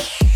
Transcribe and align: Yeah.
Yeah. 0.00 0.29